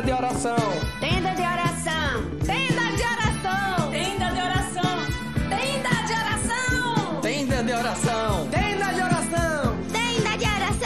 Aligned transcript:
Tenda 0.00 0.12
de 0.12 0.12
oração. 0.12 0.56
Tenda 0.98 1.34
de 1.34 1.42
oração. 1.42 2.24
Tenda 2.46 2.96
de 2.96 3.02
oração. 3.02 3.90
Tenda 3.90 4.30
de 4.30 4.40
oração. 4.40 4.96
Tenda 5.50 6.02
de 6.06 6.12
oração. 6.14 7.20
Tenda 7.20 7.62
de 7.62 7.72
oração. 7.72 8.48
Tenda 8.48 8.92
de 8.94 9.00
oração. 9.02 9.76
Tenda 9.92 10.38
de 10.38 10.44
oração. 10.46 10.80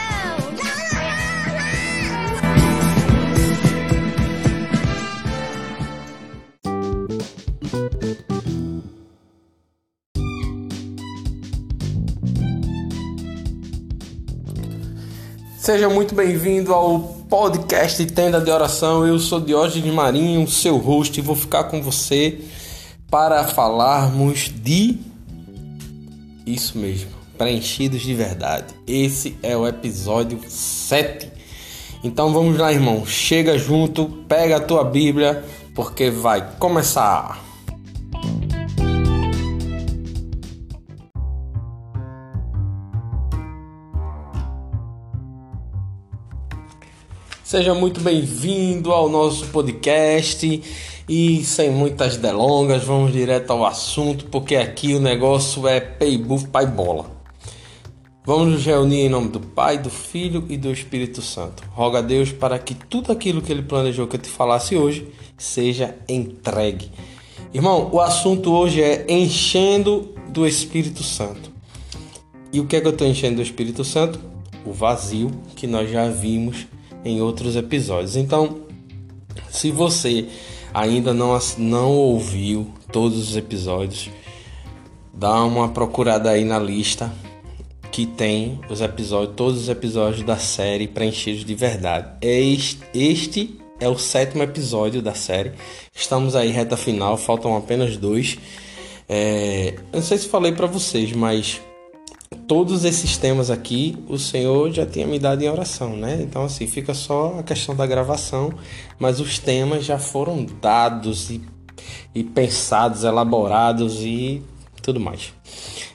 Seja 15.57 15.89
muito 15.89 16.17
bem-vindo 16.17 16.75
ao 16.75 17.14
podcast 17.37 18.07
Tenda 18.07 18.41
de 18.41 18.49
Oração. 18.49 19.05
Eu 19.05 19.19
sou 19.19 19.41
Diógenes 19.41 19.93
Marinho, 19.93 20.47
seu 20.47 20.77
host, 20.77 21.19
e 21.19 21.21
vou 21.21 21.35
ficar 21.35 21.65
com 21.65 21.83
você 21.83 22.39
para 23.11 23.43
falarmos 23.43 24.53
de 24.55 24.97
isso 26.47 26.79
mesmo, 26.79 27.11
preenchidos 27.37 28.03
de 28.03 28.15
verdade. 28.15 28.73
Esse 28.87 29.37
é 29.43 29.57
o 29.57 29.67
episódio 29.67 30.39
7. 30.49 31.29
Então 32.05 32.33
vamos 32.33 32.57
lá, 32.57 32.73
irmão. 32.73 33.05
Chega 33.05 33.59
junto, 33.59 34.07
pega 34.29 34.59
a 34.59 34.61
tua 34.61 34.85
Bíblia, 34.85 35.45
porque 35.75 36.11
vai 36.11 36.53
começar. 36.61 37.44
Seja 47.55 47.73
muito 47.73 48.01
bem-vindo 48.01 48.91
ao 48.91 49.09
nosso 49.09 49.47
podcast 49.47 50.61
e 51.09 51.45
sem 51.45 51.71
muitas 51.71 52.17
delongas, 52.17 52.83
vamos 52.83 53.13
direto 53.13 53.53
ao 53.53 53.65
assunto, 53.65 54.25
porque 54.25 54.57
aqui 54.57 54.93
o 54.93 54.99
negócio 54.99 55.69
é 55.69 55.79
paybuff, 55.79 56.49
pai 56.49 56.67
bola. 56.67 57.09
Vamos 58.27 58.55
nos 58.55 58.67
reunir 58.67 59.03
em 59.03 59.09
nome 59.09 59.29
do 59.29 59.39
Pai, 59.39 59.79
do 59.79 59.89
Filho 59.89 60.45
e 60.49 60.57
do 60.57 60.73
Espírito 60.73 61.23
Santo. 61.23 61.63
Roga 61.71 62.01
a 62.01 62.03
Deus 62.03 62.33
para 62.33 62.59
que 62.59 62.75
tudo 62.75 63.13
aquilo 63.13 63.41
que 63.41 63.53
Ele 63.53 63.63
planejou 63.63 64.09
que 64.09 64.17
eu 64.17 64.21
te 64.21 64.29
falasse 64.29 64.75
hoje 64.75 65.07
seja 65.39 65.95
entregue. 66.09 66.91
Irmão, 67.53 67.89
o 67.93 68.01
assunto 68.01 68.53
hoje 68.53 68.83
é 68.83 69.07
enchendo 69.09 70.13
do 70.29 70.45
Espírito 70.45 71.05
Santo. 71.05 71.53
E 72.53 72.59
o 72.59 72.67
que 72.67 72.75
é 72.75 72.81
que 72.81 72.89
eu 72.89 72.93
estou 72.93 73.07
enchendo 73.07 73.37
do 73.37 73.43
Espírito 73.43 73.85
Santo? 73.85 74.19
O 74.67 74.73
vazio 74.73 75.31
que 75.55 75.69
nós 75.69 75.89
já 75.89 76.09
vimos 76.09 76.67
em 77.05 77.21
outros 77.21 77.57
episódios. 77.57 78.17
Então, 78.17 78.61
se 79.51 79.71
você 79.71 80.27
ainda 80.73 81.13
não, 81.13 81.39
não 81.59 81.93
ouviu 81.93 82.73
todos 82.91 83.31
os 83.31 83.37
episódios, 83.37 84.11
dá 85.13 85.45
uma 85.45 85.69
procurada 85.69 86.31
aí 86.31 86.45
na 86.45 86.59
lista 86.59 87.13
que 87.93 88.07
tem 88.07 88.61
os 88.69 88.81
episódios, 88.81 89.37
todos 89.37 89.63
os 89.63 89.69
episódios 89.69 90.27
da 90.27 90.37
série 90.37 90.89
preenchidos 90.89 91.45
de 91.45 91.55
verdade. 91.55 92.09
Este, 92.21 92.83
este 92.93 93.61
é 93.79 93.89
o 93.89 93.97
sétimo 93.97 94.43
episódio 94.43 95.01
da 95.01 95.15
série. 95.15 95.53
Estamos 95.95 96.35
aí 96.35 96.51
reta 96.51 96.77
final, 96.77 97.17
faltam 97.17 97.57
apenas 97.57 97.97
dois. 97.97 98.37
É, 99.09 99.75
eu 99.93 99.99
não 99.99 100.03
sei 100.03 100.19
se 100.19 100.29
falei 100.29 100.53
para 100.53 100.67
vocês, 100.67 101.13
mas 101.13 101.61
todos 102.47 102.84
esses 102.84 103.17
temas 103.17 103.50
aqui 103.50 103.97
o 104.09 104.19
Senhor 104.19 104.70
já 104.73 104.87
tinha 104.87 105.06
me 105.06 105.19
dado 105.19 105.42
em 105.42 105.48
oração, 105.48 105.97
né? 105.97 106.19
Então 106.23 106.45
assim, 106.45 106.67
fica 106.67 106.95
só 106.95 107.39
a 107.39 107.42
questão 107.42 107.74
da 107.74 107.86
gravação, 107.86 108.52
mas 108.98 109.20
os 109.20 109.39
temas 109.39 109.85
já 109.85 109.98
foram 109.98 110.46
dados 110.61 111.30
e, 111.30 111.41
e 112.14 112.23
pensados, 112.23 113.05
elaborados 113.05 114.02
e 114.02 114.42
tudo 114.83 115.01
mais. 115.01 115.33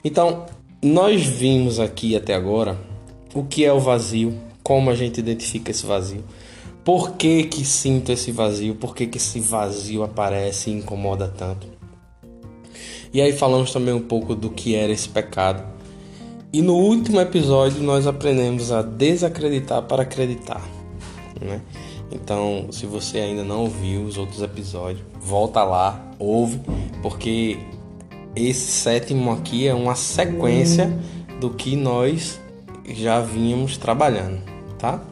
Então, 0.04 0.46
nós 0.82 1.24
vimos 1.26 1.80
aqui 1.80 2.16
até 2.16 2.34
agora 2.34 2.78
o 3.34 3.44
que 3.44 3.64
é 3.64 3.72
o 3.72 3.80
vazio, 3.80 4.34
como 4.64 4.90
a 4.90 4.96
gente 4.96 5.20
identifica 5.20 5.72
esse 5.72 5.86
vazio, 5.86 6.24
por 6.84 7.12
que 7.12 7.44
que 7.44 7.64
sinto 7.64 8.12
esse 8.12 8.32
vazio, 8.32 8.76
por 8.76 8.96
que 8.96 9.06
que 9.06 9.18
esse 9.18 9.40
vazio 9.40 10.04
aparece 10.04 10.70
e 10.70 10.74
incomoda 10.74 11.28
tanto. 11.28 11.68
E 13.14 13.22
aí 13.22 13.34
falamos 13.34 13.72
também 13.72 13.94
um 13.94 14.02
pouco 14.02 14.36
do 14.36 14.50
que 14.50 14.76
era 14.76 14.92
esse 14.92 15.10
pecado. 15.10 15.64
E 16.52 16.64
no 16.64 16.74
último 16.74 17.22
episódio 17.22 17.84
nós 17.84 18.08
aprendemos 18.08 18.72
a 18.72 18.82
desacreditar 18.82 19.84
para 19.84 20.02
acreditar, 20.02 20.68
né? 21.40 21.62
Então, 22.12 22.70
se 22.72 22.88
você 22.88 23.20
ainda 23.20 23.44
não 23.44 23.62
ouviu 23.62 24.02
os 24.02 24.18
outros 24.18 24.42
episódios, 24.42 25.06
volta 25.22 25.64
lá, 25.64 26.12
ouve, 26.18 26.60
porque 27.04 27.60
esse 28.36 28.72
sétimo 28.72 29.32
aqui 29.32 29.68
é 29.68 29.76
uma 29.76 29.94
sequência 29.94 30.92
do 31.40 31.52
que 31.52 31.76
nós 31.76 32.42
já 32.88 33.20
vínhamos 33.20 33.78
trabalhando, 33.78 34.42
tá? 34.80 35.04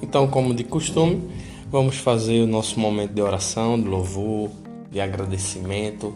Então, 0.00 0.26
como 0.28 0.54
de 0.54 0.64
costume, 0.64 1.22
vamos 1.70 1.98
fazer 1.98 2.40
o 2.40 2.46
nosso 2.46 2.80
momento 2.80 3.12
de 3.12 3.20
oração, 3.20 3.78
de 3.78 3.86
louvor, 3.86 4.48
de 4.90 4.98
agradecimento, 4.98 6.14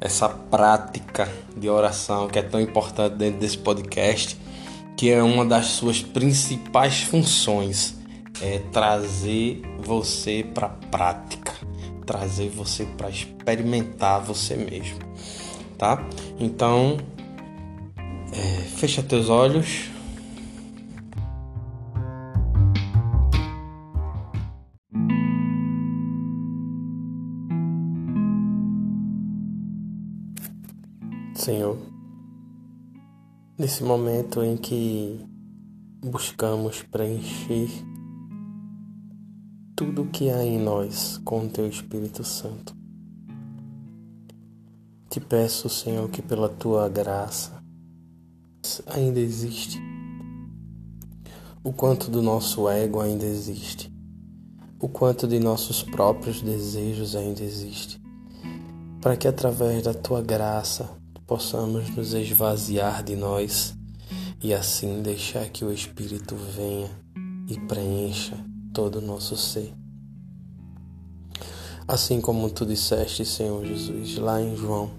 essa 0.00 0.28
prática 0.28 1.28
de 1.56 1.68
oração 1.68 2.28
que 2.28 2.38
é 2.38 2.42
tão 2.42 2.60
importante 2.60 3.16
dentro 3.16 3.40
desse 3.40 3.58
podcast, 3.58 4.38
que 4.96 5.10
é 5.10 5.22
uma 5.22 5.44
das 5.44 5.66
suas 5.66 6.02
principais 6.02 7.02
funções, 7.02 7.96
é 8.40 8.60
trazer 8.72 9.62
você 9.78 10.44
para 10.54 10.66
a 10.66 10.70
prática, 10.70 11.52
trazer 12.06 12.48
você 12.48 12.84
para 12.84 13.10
experimentar 13.10 14.20
você 14.20 14.56
mesmo, 14.56 14.98
tá? 15.76 16.02
Então, 16.38 16.96
é, 18.32 18.62
fecha 18.76 19.02
teus 19.02 19.28
olhos. 19.28 19.90
Senhor, 31.48 31.78
nesse 33.56 33.82
momento 33.82 34.42
em 34.42 34.54
que 34.54 35.18
buscamos 36.04 36.82
preencher 36.82 37.70
tudo 39.74 40.02
o 40.02 40.08
que 40.08 40.28
há 40.28 40.44
em 40.44 40.58
nós 40.58 41.16
com 41.24 41.46
o 41.46 41.48
Teu 41.48 41.66
Espírito 41.66 42.22
Santo, 42.22 42.76
te 45.08 45.20
peço, 45.20 45.70
Senhor, 45.70 46.06
que 46.10 46.20
pela 46.20 46.50
Tua 46.50 46.86
graça 46.86 47.64
ainda 48.86 49.18
existe, 49.18 49.80
o 51.64 51.72
quanto 51.72 52.10
do 52.10 52.20
nosso 52.20 52.68
ego 52.68 53.00
ainda 53.00 53.24
existe, 53.24 53.90
o 54.78 54.86
quanto 54.86 55.26
de 55.26 55.38
nossos 55.38 55.82
próprios 55.82 56.42
desejos 56.42 57.16
ainda 57.16 57.42
existe, 57.42 57.98
para 59.00 59.16
que 59.16 59.26
através 59.26 59.84
da 59.84 59.94
Tua 59.94 60.20
graça 60.20 60.97
possamos 61.28 61.90
nos 61.90 62.14
esvaziar 62.14 63.04
de 63.04 63.14
nós 63.14 63.76
e 64.42 64.54
assim 64.54 65.02
deixar 65.02 65.46
que 65.50 65.62
o 65.62 65.70
Espírito 65.70 66.34
venha 66.34 66.90
e 67.46 67.60
preencha 67.66 68.34
todo 68.72 68.96
o 68.96 69.02
nosso 69.02 69.36
ser. 69.36 69.74
Assim 71.86 72.18
como 72.18 72.48
tu 72.48 72.64
disseste, 72.64 73.26
Senhor 73.26 73.62
Jesus, 73.62 74.16
lá 74.16 74.40
em 74.40 74.56
João 74.56 74.90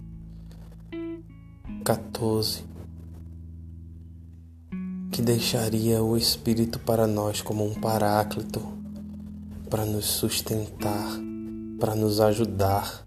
14, 1.83 2.63
que 5.11 5.23
deixaria 5.23 6.03
o 6.03 6.15
Espírito 6.15 6.77
para 6.77 7.07
nós 7.07 7.41
como 7.41 7.65
um 7.65 7.73
paráclito, 7.73 8.61
para 9.67 9.83
nos 9.83 10.05
sustentar, 10.05 11.09
para 11.79 11.95
nos 11.95 12.19
ajudar, 12.19 13.03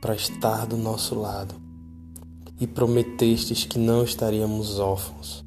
para 0.00 0.16
estar 0.16 0.66
do 0.66 0.76
nosso 0.76 1.14
lado 1.14 1.63
e 2.60 2.66
prometestes 2.66 3.64
que 3.64 3.78
não 3.78 4.04
estaríamos 4.04 4.78
órfãos. 4.78 5.44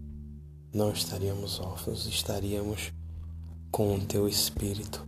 Não 0.73 0.91
estaríamos 0.91 1.59
órfãos, 1.59 2.05
estaríamos 2.05 2.91
com 3.71 3.95
o 3.95 3.99
teu 3.99 4.27
espírito, 4.27 5.05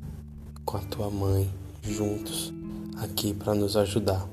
com 0.65 0.77
a 0.77 0.81
tua 0.81 1.09
mãe, 1.09 1.49
juntos 1.83 2.53
aqui 2.97 3.33
para 3.33 3.53
nos 3.53 3.75
ajudar. 3.75 4.27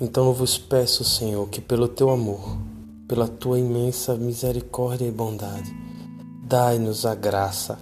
Então 0.00 0.26
eu 0.26 0.32
vos 0.32 0.58
peço, 0.58 1.04
Senhor, 1.04 1.48
que 1.48 1.60
pelo 1.60 1.88
teu 1.88 2.10
amor, 2.10 2.58
pela 3.06 3.28
tua 3.28 3.58
imensa 3.58 4.14
misericórdia 4.16 5.06
e 5.06 5.12
bondade, 5.12 5.70
dai-nos 6.42 7.06
a 7.06 7.14
graça. 7.14 7.78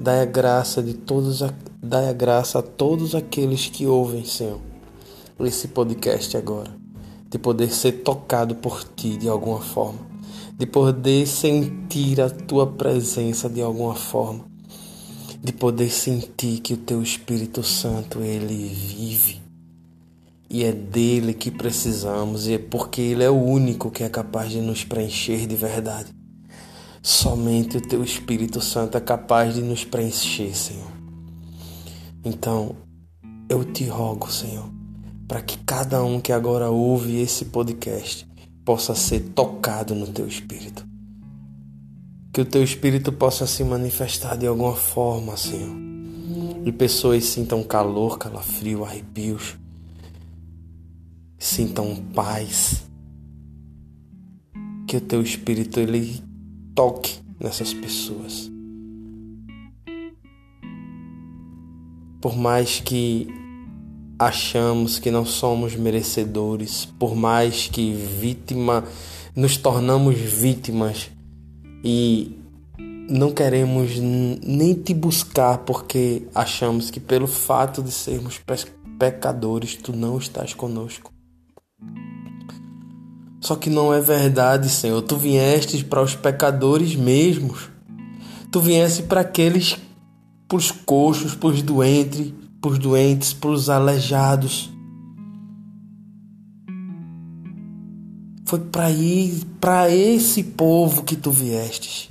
Dai 0.00 0.20
a 0.20 0.24
graça 0.24 0.82
de 0.82 0.94
todos, 0.94 1.42
a, 1.42 1.52
dai 1.82 2.08
a 2.08 2.12
graça 2.12 2.58
a 2.58 2.62
todos 2.62 3.14
aqueles 3.14 3.68
que 3.68 3.86
ouvem, 3.86 4.24
Senhor, 4.24 4.58
esse 5.38 5.68
podcast 5.68 6.36
agora 6.36 6.81
de 7.32 7.38
poder 7.38 7.72
ser 7.72 8.02
tocado 8.02 8.54
por 8.54 8.84
ti 8.84 9.16
de 9.16 9.26
alguma 9.26 9.60
forma, 9.60 9.98
de 10.54 10.66
poder 10.66 11.26
sentir 11.26 12.20
a 12.20 12.28
tua 12.28 12.66
presença 12.66 13.48
de 13.48 13.62
alguma 13.62 13.94
forma, 13.94 14.44
de 15.42 15.50
poder 15.50 15.90
sentir 15.90 16.60
que 16.60 16.74
o 16.74 16.76
teu 16.76 17.02
Espírito 17.02 17.62
Santo 17.62 18.20
ele 18.20 18.68
vive 18.68 19.40
e 20.50 20.62
é 20.62 20.72
dele 20.72 21.32
que 21.32 21.50
precisamos 21.50 22.46
e 22.46 22.52
é 22.52 22.58
porque 22.58 23.00
ele 23.00 23.24
é 23.24 23.30
o 23.30 23.42
único 23.42 23.90
que 23.90 24.04
é 24.04 24.10
capaz 24.10 24.50
de 24.50 24.60
nos 24.60 24.84
preencher 24.84 25.46
de 25.46 25.56
verdade. 25.56 26.14
Somente 27.02 27.78
o 27.78 27.80
teu 27.80 28.04
Espírito 28.04 28.60
Santo 28.60 28.98
é 28.98 29.00
capaz 29.00 29.54
de 29.54 29.62
nos 29.62 29.86
preencher, 29.86 30.54
Senhor. 30.54 30.92
Então, 32.22 32.76
eu 33.48 33.64
te 33.64 33.86
rogo, 33.86 34.30
Senhor, 34.30 34.70
para 35.26 35.40
que 35.40 35.58
cada 35.58 36.02
um 36.04 36.20
que 36.20 36.32
agora 36.32 36.70
ouve 36.70 37.20
esse 37.20 37.46
podcast 37.46 38.26
possa 38.64 38.94
ser 38.94 39.20
tocado 39.34 39.94
no 39.94 40.06
teu 40.06 40.26
espírito. 40.26 40.86
Que 42.32 42.40
o 42.40 42.44
teu 42.44 42.62
espírito 42.62 43.12
possa 43.12 43.46
se 43.46 43.62
manifestar 43.62 44.36
de 44.36 44.46
alguma 44.46 44.74
forma, 44.74 45.36
Senhor. 45.36 45.76
E 46.64 46.72
pessoas 46.72 47.24
sintam 47.24 47.62
calor, 47.62 48.18
calafrio, 48.18 48.84
arrepios. 48.84 49.58
Sintam 51.38 51.96
paz. 52.14 52.84
Que 54.86 54.96
o 54.96 55.00
teu 55.00 55.20
espírito 55.20 55.80
ele 55.80 56.22
toque 56.74 57.20
nessas 57.38 57.74
pessoas. 57.74 58.50
Por 62.20 62.36
mais 62.36 62.80
que 62.80 63.26
achamos 64.26 64.98
que 64.98 65.10
não 65.10 65.24
somos 65.24 65.74
merecedores, 65.74 66.86
por 66.98 67.14
mais 67.14 67.68
que 67.68 67.92
vítima 67.92 68.84
nos 69.34 69.56
tornamos 69.56 70.16
vítimas 70.16 71.10
e 71.82 72.38
não 73.08 73.32
queremos 73.32 73.98
nem 73.98 74.74
te 74.74 74.94
buscar 74.94 75.58
porque 75.58 76.22
achamos 76.34 76.90
que 76.90 77.00
pelo 77.00 77.26
fato 77.26 77.82
de 77.82 77.90
sermos 77.90 78.40
pecadores 78.98 79.74
tu 79.76 79.92
não 79.92 80.18
estás 80.18 80.54
conosco. 80.54 81.12
Só 83.40 83.56
que 83.56 83.68
não 83.68 83.92
é 83.92 84.00
verdade, 84.00 84.68
Senhor. 84.68 85.02
Tu 85.02 85.16
viestes 85.16 85.82
para 85.82 86.00
os 86.00 86.14
pecadores 86.14 86.94
mesmos. 86.94 87.68
Tu 88.52 88.60
vieste 88.60 89.02
para 89.02 89.22
aqueles, 89.22 89.76
para 90.46 90.58
os 90.58 90.70
coxos, 90.70 91.34
para 91.34 91.48
os 91.48 91.60
doentes, 91.60 92.32
para 92.62 92.70
os 92.70 92.78
doentes, 92.78 93.32
para 93.32 93.50
os 93.50 93.68
aleijados. 93.68 94.70
Foi 98.46 98.60
para 98.60 98.88
ir 98.90 99.44
para 99.60 99.90
esse 99.90 100.44
povo 100.44 101.02
que 101.02 101.16
tu 101.16 101.32
viestes. 101.32 102.08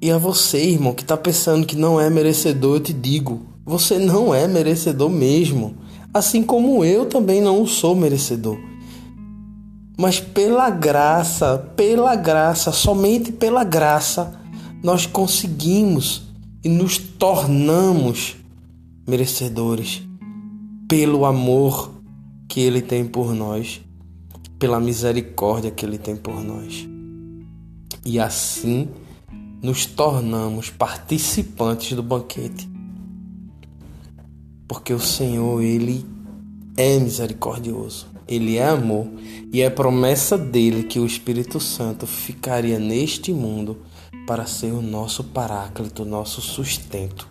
E 0.00 0.10
a 0.10 0.16
você, 0.16 0.64
irmão, 0.64 0.94
que 0.94 1.02
está 1.02 1.18
pensando 1.18 1.66
que 1.66 1.76
não 1.76 2.00
é 2.00 2.08
merecedor, 2.08 2.76
eu 2.76 2.80
te 2.80 2.94
digo: 2.94 3.42
você 3.66 3.98
não 3.98 4.34
é 4.34 4.48
merecedor 4.48 5.10
mesmo. 5.10 5.76
Assim 6.12 6.42
como 6.42 6.82
eu 6.82 7.04
também 7.04 7.42
não 7.42 7.66
sou 7.66 7.94
merecedor. 7.94 8.56
Mas 9.98 10.18
pela 10.18 10.70
graça, 10.70 11.58
pela 11.76 12.16
graça, 12.16 12.72
somente 12.72 13.30
pela 13.30 13.62
graça, 13.62 14.40
nós 14.82 15.04
conseguimos 15.04 16.29
e 16.62 16.68
nos 16.68 16.98
tornamos 16.98 18.36
merecedores 19.08 20.02
pelo 20.88 21.24
amor 21.24 21.90
que 22.48 22.60
Ele 22.60 22.82
tem 22.82 23.06
por 23.06 23.32
nós, 23.34 23.80
pela 24.58 24.80
misericórdia 24.80 25.70
que 25.70 25.86
Ele 25.86 25.98
tem 25.98 26.16
por 26.16 26.42
nós. 26.42 26.86
E 28.04 28.18
assim 28.18 28.88
nos 29.62 29.86
tornamos 29.86 30.70
participantes 30.70 31.94
do 31.94 32.02
banquete. 32.02 32.68
Porque 34.66 34.92
o 34.92 35.00
Senhor, 35.00 35.62
Ele 35.62 36.04
é 36.76 36.98
misericordioso, 36.98 38.06
Ele 38.30 38.56
é 38.56 38.68
amor, 38.68 39.08
e 39.52 39.60
é 39.60 39.68
promessa 39.68 40.38
dele 40.38 40.84
que 40.84 41.00
o 41.00 41.04
Espírito 41.04 41.58
Santo 41.58 42.06
ficaria 42.06 42.78
neste 42.78 43.32
mundo 43.32 43.78
para 44.26 44.46
ser 44.46 44.72
o 44.72 44.80
nosso 44.80 45.24
paráclito, 45.24 46.04
nosso 46.04 46.40
sustento. 46.40 47.28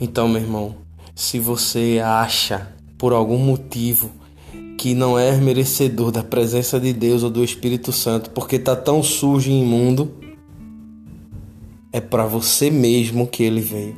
Então, 0.00 0.26
meu 0.26 0.40
irmão, 0.40 0.76
se 1.14 1.38
você 1.38 2.00
acha 2.02 2.74
por 2.96 3.12
algum 3.12 3.36
motivo 3.36 4.10
que 4.78 4.94
não 4.94 5.18
é 5.18 5.36
merecedor 5.36 6.10
da 6.10 6.22
presença 6.22 6.80
de 6.80 6.94
Deus 6.94 7.22
ou 7.22 7.28
do 7.28 7.44
Espírito 7.44 7.92
Santo 7.92 8.30
porque 8.30 8.56
está 8.56 8.74
tão 8.74 9.02
sujo 9.02 9.50
e 9.50 9.60
imundo, 9.60 10.10
é 11.92 12.00
para 12.00 12.24
você 12.24 12.70
mesmo 12.70 13.26
que 13.26 13.42
ele 13.42 13.60
veio. 13.60 13.96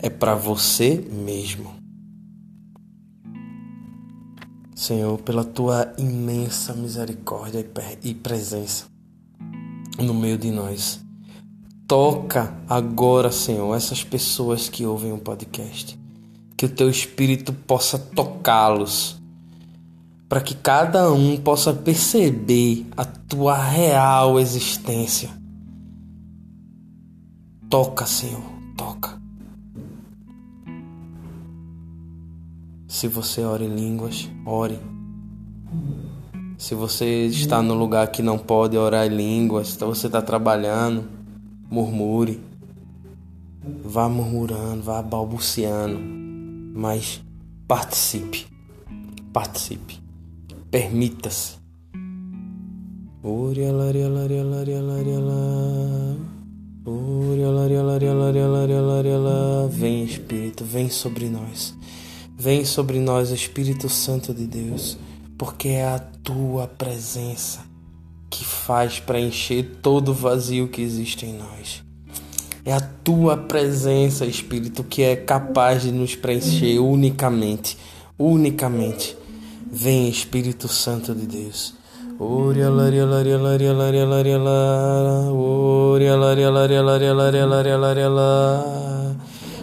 É 0.00 0.10
para 0.10 0.34
você 0.34 1.04
mesmo. 1.12 1.81
Senhor, 4.74 5.18
pela 5.18 5.44
tua 5.44 5.92
imensa 5.98 6.72
misericórdia 6.74 7.64
e 8.02 8.14
presença 8.14 8.86
no 9.98 10.14
meio 10.14 10.38
de 10.38 10.50
nós. 10.50 11.00
Toca 11.86 12.56
agora, 12.68 13.30
Senhor, 13.30 13.74
essas 13.76 14.02
pessoas 14.02 14.68
que 14.68 14.86
ouvem 14.86 15.12
o 15.12 15.18
podcast. 15.18 15.98
Que 16.56 16.66
o 16.66 16.68
teu 16.68 16.88
espírito 16.88 17.52
possa 17.52 17.98
tocá-los, 17.98 19.20
para 20.28 20.40
que 20.40 20.54
cada 20.54 21.12
um 21.12 21.36
possa 21.36 21.72
perceber 21.72 22.86
a 22.96 23.04
tua 23.04 23.56
real 23.56 24.40
existência. 24.40 25.30
Toca, 27.68 28.06
Senhor, 28.06 28.42
toca. 28.76 29.21
Se 33.02 33.08
você 33.08 33.42
ora 33.42 33.64
em 33.64 33.74
línguas, 33.74 34.30
ore. 34.46 34.78
Se 36.56 36.72
você 36.72 37.26
está 37.26 37.60
no 37.60 37.74
lugar 37.74 38.06
que 38.12 38.22
não 38.22 38.38
pode 38.38 38.76
orar 38.76 39.08
em 39.08 39.16
línguas, 39.16 39.74
então 39.74 39.88
você 39.88 40.06
está 40.06 40.22
trabalhando, 40.22 41.08
murmure. 41.68 42.38
Vá 43.82 44.08
murmurando, 44.08 44.84
vá 44.84 45.02
balbuciando, 45.02 45.98
mas 46.78 47.20
participe. 47.66 48.46
Participe. 49.32 49.98
Permita-se. 50.70 51.56
Alaria 53.24 53.68
alaria 53.68 54.42
alaria 58.80 59.68
Vem 59.68 60.04
Espírito, 60.04 60.64
vem 60.64 60.88
sobre 60.88 61.28
nós. 61.28 61.76
Vem 62.42 62.64
sobre 62.64 62.98
nós, 62.98 63.30
Espírito 63.30 63.88
Santo 63.88 64.34
de 64.34 64.48
Deus, 64.48 64.98
porque 65.38 65.68
é 65.68 65.84
a 65.84 66.00
tua 66.00 66.66
presença 66.66 67.60
que 68.28 68.44
faz 68.44 68.98
preencher 68.98 69.78
todo 69.80 70.08
o 70.08 70.12
vazio 70.12 70.66
que 70.66 70.82
existe 70.82 71.24
em 71.24 71.34
nós. 71.34 71.84
É 72.64 72.72
a 72.72 72.80
tua 72.80 73.36
presença, 73.36 74.26
Espírito, 74.26 74.82
que 74.82 75.04
é 75.04 75.14
capaz 75.14 75.82
de 75.82 75.92
nos 75.92 76.16
preencher 76.16 76.80
unicamente, 76.80 77.78
unicamente. 78.18 79.16
Vem, 79.70 80.08
Espírito 80.08 80.66
Santo 80.66 81.14
de 81.14 81.28
Deus. 81.28 81.74
Oria 82.18 82.68
laria 82.68 83.06
laria 83.06 83.38
laria 83.38 83.72
laria 83.72 84.04
laria 84.04 84.38
laria 84.38 86.16
laria 86.16 86.50
laria 86.50 86.82
laria 87.12 87.46
laria 87.46 87.76
laria 87.76 88.08
la. 88.08 88.91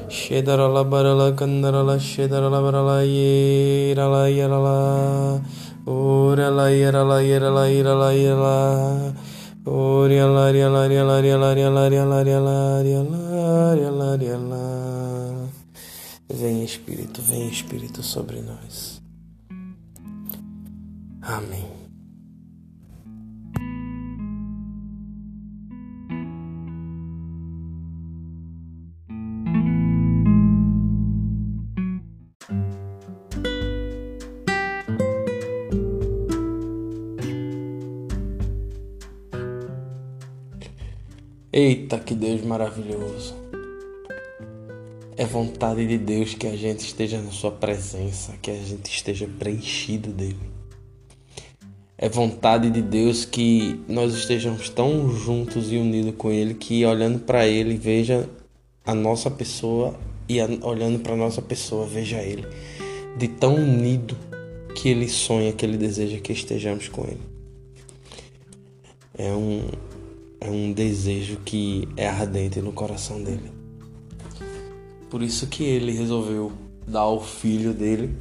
Shedarala 0.10 0.84
barala 0.90 1.36
kandarala 1.36 2.00
shedarala 2.00 2.60
barala 2.66 3.06
yerala 3.06 4.26
yerala. 4.28 5.44
Ora 5.86 6.50
la 6.50 6.70
yera 6.72 7.04
la 7.08 7.22
yera 7.22 7.54
la 7.54 7.68
yera 7.70 7.94
la 7.96 8.12
yera. 8.12 9.16
Oria 9.68 10.26
laria 10.26 10.68
laria 10.68 11.04
laria 11.06 11.38
laria 11.38 11.70
laria 11.70 12.06
laria 12.06 12.40
laria 12.42 13.04
laria 13.04 13.92
laria 13.92 14.38
la. 14.38 15.48
Vem 16.28 16.64
Espírito, 16.64 17.22
vem 17.22 17.48
Espírito 17.48 18.02
sobre 18.02 18.42
nós. 18.42 19.00
Amém. 21.22 21.79
Eita, 41.60 42.00
que 42.00 42.16
Deus 42.16 42.42
maravilhoso! 42.42 43.36
É 45.18 45.26
vontade 45.26 45.86
de 45.86 45.98
Deus 45.98 46.34
que 46.34 46.48
a 46.48 46.56
gente 46.56 46.86
esteja 46.86 47.22
na 47.22 47.32
Sua 47.32 47.52
presença, 47.52 48.34
que 48.42 48.50
a 48.50 48.56
gente 48.56 48.90
esteja 48.90 49.30
preenchido 49.38 50.10
dele. 50.10 50.40
É 51.98 52.08
vontade 52.08 52.70
de 52.70 52.82
Deus 52.82 53.26
que 53.26 53.78
nós 53.90 54.14
estejamos 54.14 54.70
tão 54.70 55.10
juntos 55.10 55.70
e 55.70 55.76
unidos 55.76 56.14
com 56.18 56.32
Ele 56.32 56.54
que 56.54 56.86
olhando 56.86 57.20
para 57.20 57.46
Ele 57.46 57.76
veja 57.76 58.30
a 58.86 58.96
nossa 58.96 59.30
pessoa 59.30 60.00
e 60.30 60.42
olhando 60.64 61.00
para 61.00 61.14
nossa 61.18 61.42
pessoa 61.42 61.86
veja 61.86 62.22
Ele. 62.22 62.48
De 63.18 63.28
tão 63.28 63.56
unido 63.56 64.16
que 64.74 64.88
Ele 64.88 65.10
sonha, 65.10 65.52
que 65.52 65.66
Ele 65.66 65.78
deseja 65.78 66.22
que 66.22 66.32
estejamos 66.32 66.88
com 66.88 67.04
Ele. 67.04 67.20
É 69.18 69.34
um, 69.34 69.68
é 70.42 70.50
um 70.50 70.72
desejo 70.72 71.38
que 71.38 71.88
é 71.98 72.08
ardente 72.08 72.62
no 72.62 72.72
coração 72.72 73.22
dele. 73.22 73.52
Por 75.10 75.22
isso 75.22 75.48
que 75.48 75.64
ele 75.64 75.92
resolveu 75.92 76.52
dar 76.88 77.02
ao 77.02 77.22
filho 77.22 77.74
dele 77.74 78.16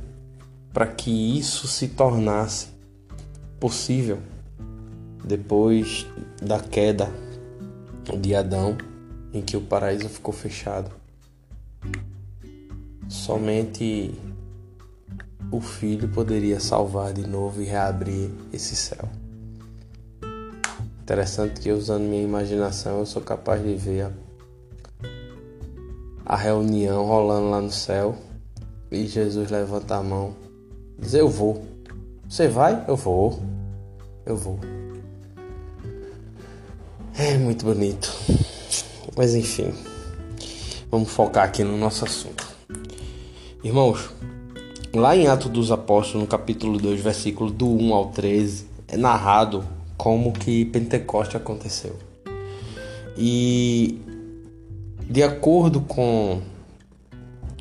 para 0.72 0.86
que 0.86 1.38
isso 1.38 1.66
se 1.66 1.88
tornasse 1.88 2.68
possível 3.60 4.18
depois 5.24 6.06
da 6.40 6.60
queda 6.60 7.12
de 8.20 8.34
Adão, 8.34 8.78
em 9.32 9.42
que 9.42 9.56
o 9.56 9.60
paraíso 9.60 10.08
ficou 10.08 10.32
fechado. 10.32 10.90
Somente 13.08 14.14
o 15.50 15.60
filho 15.60 16.08
poderia 16.08 16.60
salvar 16.60 17.12
de 17.12 17.26
novo 17.26 17.62
e 17.62 17.64
reabrir 17.64 18.30
esse 18.52 18.74
céu. 18.74 19.08
Interessante 21.08 21.62
que 21.62 21.72
usando 21.72 22.02
minha 22.02 22.22
imaginação 22.22 22.98
eu 22.98 23.06
sou 23.06 23.22
capaz 23.22 23.62
de 23.62 23.74
ver 23.74 24.02
a, 24.02 24.12
a 26.26 26.36
reunião 26.36 27.06
rolando 27.06 27.48
lá 27.48 27.62
no 27.62 27.72
céu 27.72 28.14
e 28.90 29.06
Jesus 29.06 29.50
levanta 29.50 29.96
a 29.96 30.02
mão, 30.02 30.36
diz: 30.98 31.14
Eu 31.14 31.26
vou. 31.26 31.64
Você 32.28 32.46
vai? 32.46 32.84
Eu 32.86 32.94
vou. 32.94 33.40
Eu 34.26 34.36
vou. 34.36 34.60
É 37.16 37.38
muito 37.38 37.64
bonito. 37.64 38.14
Mas 39.16 39.34
enfim, 39.34 39.72
vamos 40.90 41.08
focar 41.08 41.44
aqui 41.44 41.64
no 41.64 41.78
nosso 41.78 42.04
assunto. 42.04 42.46
Irmãos, 43.64 44.10
lá 44.92 45.16
em 45.16 45.26
Atos 45.26 45.50
dos 45.50 45.72
Apóstolos, 45.72 46.24
no 46.24 46.28
capítulo 46.28 46.76
2, 46.78 47.00
versículo 47.00 47.50
do 47.50 47.66
1 47.66 47.94
ao 47.94 48.10
13, 48.10 48.66
é 48.88 48.98
narrado 48.98 49.77
como 49.98 50.32
que 50.32 50.64
Pentecoste 50.66 51.36
aconteceu. 51.36 51.98
E 53.16 54.00
de 55.10 55.22
acordo 55.24 55.80
com 55.80 56.40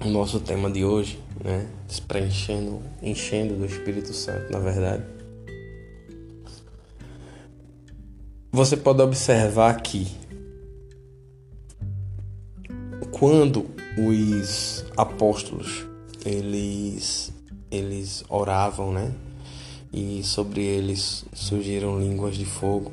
o 0.05 0.07
nosso 0.07 0.39
tema 0.39 0.69
de 0.69 0.85
hoje, 0.85 1.19
né, 1.43 1.67
preenchendo, 2.07 2.79
enchendo 3.01 3.55
do 3.55 3.65
Espírito 3.65 4.13
Santo, 4.13 4.51
na 4.51 4.59
verdade, 4.59 5.03
você 8.51 8.77
pode 8.77 9.01
observar 9.01 9.81
que 9.81 10.07
quando 13.11 13.65
os 13.97 14.85
apóstolos 14.95 15.87
eles 16.23 17.33
eles 17.71 18.23
oravam, 18.29 18.91
né? 18.93 19.11
E 19.97 20.23
sobre 20.23 20.61
eles 20.61 21.25
surgiram 21.33 21.99
línguas 21.99 22.37
de 22.37 22.45
fogo. 22.45 22.91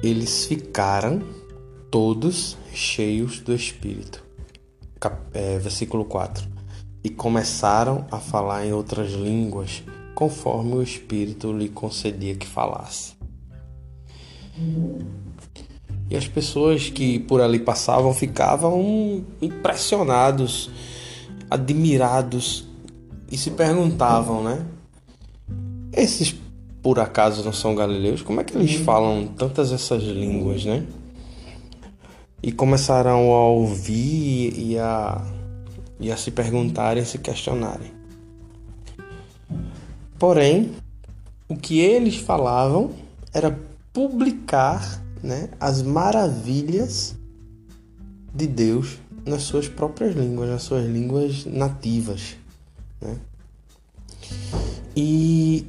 Eles 0.00 0.46
ficaram 0.46 1.20
todos 1.90 2.56
cheios 2.72 3.40
do 3.40 3.52
Espírito. 3.52 4.22
Cap 5.00 5.16
é, 5.34 5.58
versículo 5.58 6.04
4. 6.04 6.46
E 7.02 7.10
começaram 7.10 8.06
a 8.10 8.18
falar 8.18 8.66
em 8.66 8.72
outras 8.72 9.12
línguas, 9.12 9.82
conforme 10.14 10.74
o 10.74 10.82
Espírito 10.82 11.52
lhe 11.52 11.68
concedia 11.68 12.36
que 12.36 12.46
falasse. 12.46 13.14
E 16.08 16.16
as 16.16 16.28
pessoas 16.28 16.88
que 16.88 17.18
por 17.18 17.40
ali 17.40 17.58
passavam 17.58 18.14
ficavam 18.14 19.24
impressionados, 19.42 20.70
admirados 21.50 22.64
e 23.30 23.36
se 23.36 23.50
perguntavam, 23.50 24.44
né? 24.44 24.64
Esses 25.96 26.36
por 26.82 27.00
acaso 27.00 27.42
não 27.42 27.52
são 27.52 27.74
galileus? 27.74 28.22
Como 28.22 28.40
é 28.40 28.44
que 28.44 28.56
eles 28.56 28.74
falam 28.76 29.26
tantas 29.26 29.72
essas 29.72 30.04
línguas, 30.04 30.64
né? 30.64 30.86
E 32.40 32.52
começaram 32.52 33.32
a 33.32 33.48
ouvir 33.48 34.56
e 34.56 34.78
a, 34.78 35.20
e 35.98 36.12
a 36.12 36.16
se 36.16 36.30
perguntarem, 36.30 37.04
se 37.04 37.18
questionarem. 37.18 37.90
Porém, 40.16 40.70
o 41.48 41.56
que 41.56 41.80
eles 41.80 42.16
falavam 42.16 42.92
era 43.32 43.58
publicar 43.92 45.02
né, 45.22 45.48
as 45.58 45.82
maravilhas 45.82 47.16
de 48.32 48.46
Deus 48.46 48.98
nas 49.24 49.42
suas 49.42 49.66
próprias 49.66 50.14
línguas, 50.14 50.50
nas 50.50 50.62
suas 50.62 50.86
línguas 50.86 51.44
nativas. 51.46 52.36
Né? 53.00 53.16
E 54.94 55.66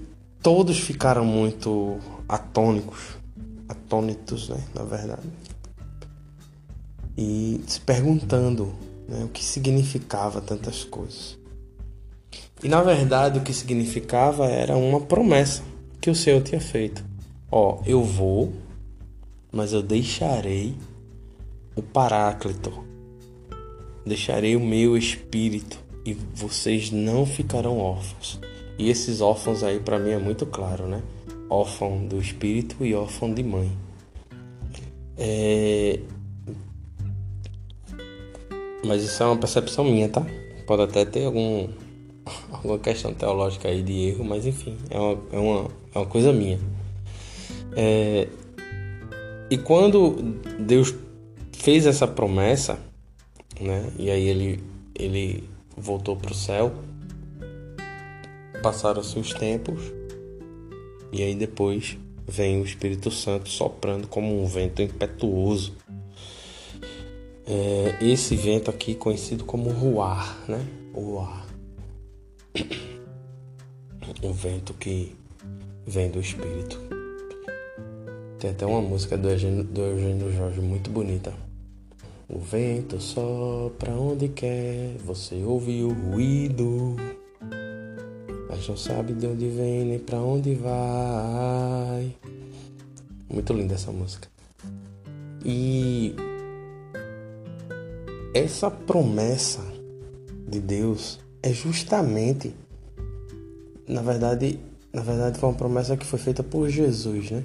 todos 0.47 0.79
ficaram 0.79 1.25
muito 1.25 1.99
atônicos, 2.25 3.17
atônitos, 3.67 4.47
né, 4.47 4.63
na 4.73 4.83
verdade, 4.85 5.27
e 7.17 7.59
se 7.67 7.81
perguntando 7.81 8.73
né, 9.09 9.25
o 9.25 9.27
que 9.27 9.43
significava 9.43 10.39
tantas 10.39 10.85
coisas. 10.85 11.37
E 12.63 12.69
na 12.69 12.81
verdade 12.81 13.39
o 13.39 13.41
que 13.43 13.53
significava 13.53 14.45
era 14.45 14.77
uma 14.77 15.01
promessa 15.01 15.63
que 15.99 16.09
o 16.09 16.15
Senhor 16.15 16.41
tinha 16.41 16.61
feito. 16.61 17.03
Ó, 17.51 17.81
eu 17.85 18.01
vou, 18.01 18.53
mas 19.51 19.73
eu 19.73 19.83
deixarei 19.83 20.77
o 21.75 21.81
Paráclito, 21.81 22.85
deixarei 24.05 24.55
o 24.55 24.61
meu 24.61 24.95
espírito 24.95 25.77
e 26.05 26.13
vocês 26.13 26.89
não 26.89 27.25
ficarão 27.25 27.79
órfãos. 27.79 28.39
E 28.77 28.89
esses 28.89 29.21
órfãos 29.21 29.63
aí 29.63 29.79
para 29.79 29.97
mim 29.97 30.11
é 30.11 30.17
muito 30.17 30.45
claro, 30.45 30.87
né? 30.87 31.01
Órfão 31.49 32.05
do 32.05 32.19
espírito 32.19 32.85
e 32.85 32.93
órfão 32.93 33.33
de 33.33 33.43
mãe. 33.43 33.71
É... 35.17 35.99
Mas 38.85 39.03
isso 39.03 39.21
é 39.23 39.25
uma 39.25 39.37
percepção 39.37 39.83
minha, 39.83 40.07
tá? 40.07 40.25
Pode 40.67 40.83
até 40.83 41.03
ter 41.05 41.25
algum, 41.25 41.67
alguma 42.51 42.77
questão 42.77 43.13
teológica 43.13 43.67
aí 43.67 43.81
de 43.81 43.93
erro, 44.09 44.23
mas 44.23 44.45
enfim, 44.45 44.77
é 44.89 44.99
uma, 44.99 45.19
é 45.31 45.39
uma, 45.39 45.71
é 45.95 45.99
uma 45.99 46.05
coisa 46.05 46.31
minha. 46.31 46.59
É... 47.75 48.27
E 49.49 49.57
quando 49.57 50.35
Deus 50.59 50.93
fez 51.51 51.85
essa 51.87 52.07
promessa, 52.07 52.79
né? 53.59 53.89
E 53.97 54.11
aí 54.11 54.27
ele, 54.27 54.63
ele 54.93 55.43
voltou 55.75 56.15
para 56.15 56.31
o 56.31 56.35
céu 56.35 56.71
passaram-se 58.67 59.17
os 59.17 59.33
tempos 59.33 59.79
e 61.09 61.23
aí 61.23 61.33
depois 61.33 61.97
vem 62.27 62.59
o 62.59 62.65
Espírito 62.65 63.09
Santo 63.09 63.47
soprando 63.47 64.09
como 64.09 64.43
um 64.43 64.45
vento 64.45 64.81
impetuoso. 64.81 65.73
É, 67.45 67.97
esse 68.01 68.35
vento 68.35 68.69
aqui 68.69 68.93
conhecido 68.93 69.45
como 69.45 69.69
ruar, 69.69 70.37
né? 70.49 70.67
Ruar. 70.93 71.47
Um 74.21 74.33
vento 74.33 74.73
que 74.73 75.15
vem 75.85 76.11
do 76.11 76.19
Espírito. 76.19 76.77
Tem 78.37 78.49
até 78.49 78.65
uma 78.65 78.81
música 78.81 79.17
do 79.17 79.29
Eugênio, 79.29 79.63
do 79.63 79.79
Eugênio 79.79 80.33
Jorge 80.33 80.59
muito 80.59 80.89
bonita. 80.89 81.33
O 82.27 82.39
vento 82.39 82.99
sopra 82.99 83.93
onde 83.93 84.27
quer, 84.27 84.97
você 85.05 85.41
ouve 85.45 85.83
o 85.83 85.93
ruído 85.93 86.97
mas 88.57 88.67
não 88.67 88.75
sabe 88.75 89.13
de 89.13 89.27
onde 89.27 89.47
vem 89.49 89.85
nem 89.85 89.99
para 89.99 90.19
onde 90.19 90.55
vai. 90.55 92.15
Muito 93.29 93.53
linda 93.53 93.75
essa 93.75 93.91
música. 93.91 94.27
E 95.45 96.15
essa 98.33 98.71
promessa 98.71 99.63
de 100.47 100.59
Deus 100.59 101.19
é 101.43 101.53
justamente, 101.53 102.55
na 103.87 104.01
verdade, 104.01 104.59
na 104.91 105.03
verdade 105.03 105.37
foi 105.37 105.49
uma 105.49 105.55
promessa 105.55 105.95
que 105.95 106.05
foi 106.05 106.17
feita 106.17 106.41
por 106.41 106.67
Jesus, 106.67 107.29
né? 107.29 107.43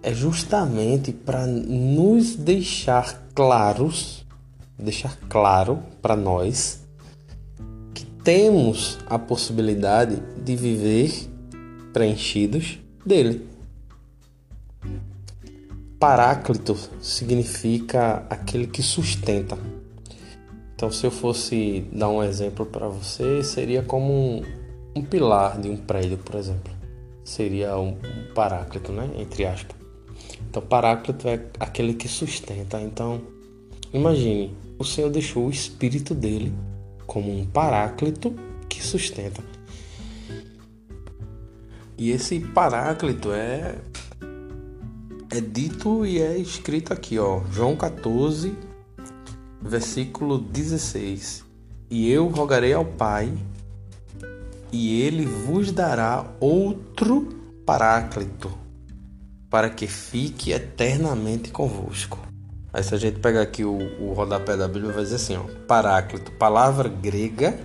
É 0.00 0.14
justamente 0.14 1.10
para 1.12 1.44
nos 1.44 2.36
deixar 2.36 3.26
claros, 3.34 4.24
deixar 4.78 5.18
claro 5.28 5.82
para 6.00 6.14
nós 6.14 6.87
temos 8.28 8.98
a 9.06 9.18
possibilidade 9.18 10.22
de 10.44 10.54
viver 10.54 11.10
preenchidos 11.94 12.78
dele. 13.02 13.48
Paráclito 15.98 16.76
significa 17.00 18.26
aquele 18.28 18.66
que 18.66 18.82
sustenta. 18.82 19.56
Então, 20.74 20.92
se 20.92 21.06
eu 21.06 21.10
fosse 21.10 21.86
dar 21.90 22.10
um 22.10 22.22
exemplo 22.22 22.66
para 22.66 22.86
você, 22.86 23.42
seria 23.42 23.82
como 23.82 24.12
um, 24.12 24.42
um 24.94 25.02
pilar 25.02 25.58
de 25.58 25.70
um 25.70 25.78
prédio, 25.78 26.18
por 26.18 26.34
exemplo. 26.34 26.70
seria 27.24 27.78
um 27.78 27.96
paráclito, 28.34 28.92
né? 28.92 29.08
Entre 29.16 29.46
aspas. 29.46 29.74
Então, 30.50 30.60
paráclito 30.60 31.26
é 31.26 31.40
aquele 31.58 31.94
que 31.94 32.06
sustenta. 32.06 32.78
Então, 32.78 33.22
imagine, 33.90 34.54
o 34.78 34.84
Senhor 34.84 35.08
deixou 35.08 35.46
o 35.46 35.50
Espírito 35.50 36.14
dele 36.14 36.52
como 37.08 37.36
um 37.36 37.46
paráclito 37.46 38.36
que 38.68 38.84
sustenta. 38.84 39.42
E 41.96 42.10
esse 42.10 42.38
paráclito 42.38 43.32
é 43.32 43.76
é 45.30 45.40
dito 45.40 46.06
e 46.06 46.20
é 46.20 46.38
escrito 46.38 46.92
aqui, 46.92 47.18
ó, 47.18 47.42
João 47.50 47.76
14, 47.76 48.54
versículo 49.60 50.38
16. 50.38 51.44
E 51.90 52.10
eu 52.10 52.28
rogarei 52.28 52.72
ao 52.72 52.84
Pai, 52.84 53.32
e 54.70 55.02
ele 55.02 55.26
vos 55.26 55.72
dará 55.72 56.24
outro 56.40 57.28
paráclito, 57.66 58.50
para 59.50 59.68
que 59.70 59.86
fique 59.86 60.52
eternamente 60.52 61.50
convosco. 61.50 62.27
Aí 62.72 62.82
se 62.82 62.94
a 62.94 62.98
gente 62.98 63.18
pegar 63.18 63.42
aqui 63.42 63.64
o, 63.64 63.78
o 64.00 64.12
rodapé 64.12 64.56
da 64.56 64.68
Bíblia, 64.68 64.92
vai 64.92 65.02
dizer 65.02 65.16
assim, 65.16 65.36
ó, 65.36 65.42
paráclito, 65.66 66.30
palavra 66.32 66.88
grega, 66.88 67.58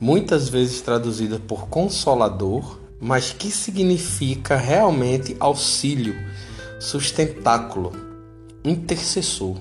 muitas 0.00 0.48
vezes 0.48 0.80
traduzida 0.80 1.38
por 1.38 1.68
consolador, 1.68 2.78
mas 3.00 3.32
que 3.32 3.50
significa 3.50 4.56
realmente 4.56 5.36
auxílio, 5.38 6.14
sustentáculo, 6.80 7.92
intercessor. 8.64 9.56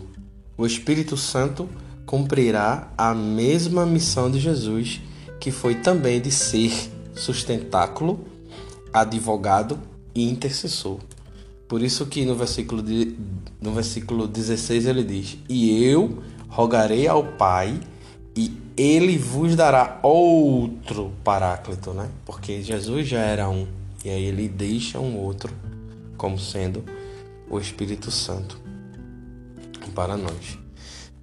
O 0.57 0.65
Espírito 0.65 1.17
Santo 1.17 1.69
cumprirá 2.05 2.91
a 2.97 3.13
mesma 3.13 3.85
missão 3.85 4.29
de 4.29 4.39
Jesus, 4.39 5.01
que 5.39 5.51
foi 5.51 5.75
também 5.75 6.19
de 6.21 6.31
ser 6.31 6.71
sustentáculo, 7.15 8.25
advogado 8.91 9.79
e 10.15 10.29
intercessor. 10.29 10.99
Por 11.67 11.81
isso 11.81 12.05
que 12.05 12.25
no 12.25 12.35
versículo, 12.35 12.81
de, 12.81 13.15
no 13.61 13.73
versículo 13.73 14.27
16 14.27 14.85
ele 14.85 15.03
diz: 15.03 15.37
E 15.49 15.83
eu 15.83 16.21
rogarei 16.49 17.07
ao 17.07 17.23
Pai, 17.23 17.79
e 18.35 18.55
ele 18.77 19.17
vos 19.17 19.55
dará 19.55 19.99
outro 20.03 21.11
paráclito, 21.23 21.91
né? 21.91 22.09
Porque 22.25 22.61
Jesus 22.61 23.07
já 23.07 23.19
era 23.19 23.49
um, 23.49 23.67
e 24.03 24.09
aí 24.09 24.23
ele 24.23 24.47
deixa 24.47 24.99
um 24.99 25.17
outro 25.17 25.53
como 26.17 26.37
sendo 26.37 26.83
o 27.49 27.59
Espírito 27.59 28.11
Santo 28.11 28.59
para 29.93 30.17
nós. 30.17 30.57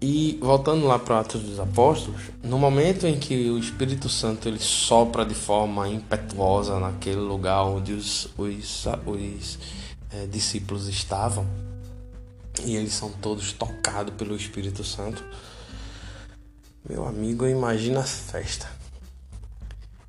E 0.03 0.39
voltando 0.41 0.87
lá 0.87 0.99
para 0.99 1.21
Atos 1.21 1.43
dos 1.43 1.61
Apóstolos, 1.61 2.23
no 2.43 2.59
momento 2.59 3.07
em 3.07 3.19
que 3.19 3.51
o 3.51 3.59
Espírito 3.59 4.09
Santo 4.09 4.49
ele 4.49 4.59
sopra 4.59 5.27
de 5.27 5.35
forma 5.35 5.87
impetuosa 5.89 6.81
naquele 6.81 7.21
lugar 7.21 7.65
onde 7.65 7.93
os, 7.93 8.29
os, 8.39 8.87
os 9.05 9.59
é, 10.13 10.27
discípulos 10.27 10.89
estavam, 10.89 11.47
e 12.65 12.77
eles 12.77 12.93
são 12.93 13.11
todos 13.11 13.53
tocados 13.53 14.15
pelo 14.15 14.37
Espírito 14.37 14.85
Santo, 14.85 15.25
meu 16.89 17.07
amigo, 17.07 17.47
imagina 17.47 18.01
a 18.01 18.05
festa. 18.05 18.69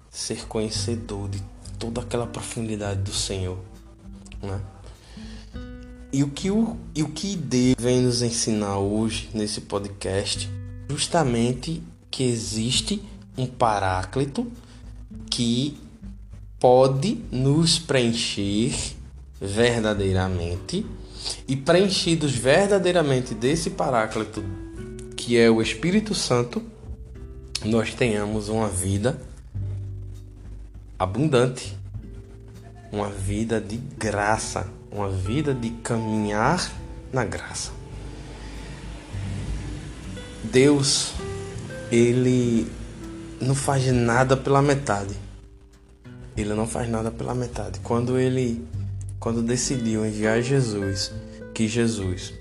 Ser 0.10 0.48
conhecedor 0.48 1.29
de 1.29 1.41
toda 1.77 2.01
aquela 2.01 2.25
profundidade 2.25 3.01
do 3.01 3.13
Senhor, 3.13 3.58
né? 4.41 4.62
E 6.13 6.24
o 6.24 6.29
que 6.29 6.51
o, 6.51 6.77
e 6.93 7.03
o 7.03 7.10
que 7.10 7.36
Deus 7.36 7.75
vem 7.79 8.01
nos 8.01 8.22
ensinar 8.22 8.77
hoje 8.77 9.29
nesse 9.34 9.62
podcast, 9.62 10.50
justamente 10.89 11.81
que 12.10 12.24
existe 12.24 13.01
um 13.38 13.46
paráclito 13.46 14.51
que 15.29 15.77
pode 16.60 17.15
nos 17.32 17.80
preencher 17.80 18.73
verdadeiramente 19.41 20.86
e 21.47 21.56
preenchidos 21.56 22.32
verdadeiramente 22.32 23.34
desse 23.34 23.71
paráclito 23.71 24.43
que 25.15 25.38
é 25.38 25.49
o 25.49 25.62
Espírito 25.62 26.15
Santo, 26.15 26.63
nós 27.63 27.93
tenhamos 27.93 28.49
uma 28.49 28.67
vida 28.67 29.21
abundante, 30.97 31.77
uma 32.91 33.10
vida 33.10 33.62
de 33.62 33.77
graça, 33.77 34.67
uma 34.91 35.10
vida 35.10 35.54
de 35.54 35.69
caminhar 35.69 36.71
na 37.13 37.23
graça. 37.23 37.71
Deus, 40.43 41.13
ele 41.91 42.67
não 43.39 43.54
faz 43.54 43.86
nada 43.93 44.36
pela 44.36 44.62
metade. 44.62 45.15
Ele 46.36 46.54
não 46.56 46.65
faz 46.65 46.89
nada 46.89 47.12
pela 47.12 47.36
metade. 47.36 47.80
Quando 47.82 48.17
ele 48.17 48.65
quando 49.21 49.43
decidiu 49.43 50.03
enviar 50.03 50.41
Jesus, 50.41 51.13
que 51.53 51.67
Jesus 51.67 52.34